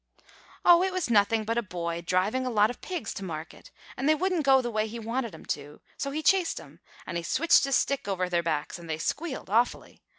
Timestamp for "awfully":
9.51-10.01